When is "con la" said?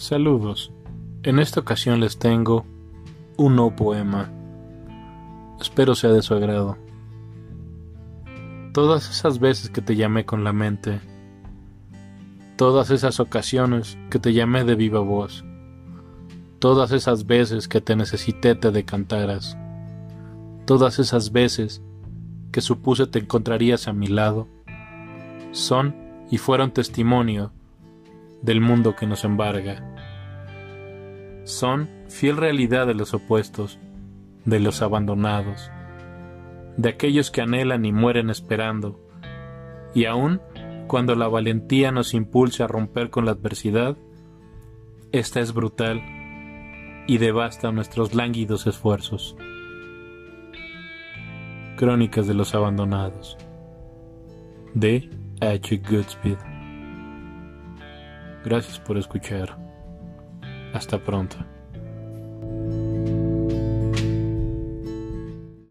10.24-10.54, 43.10-43.32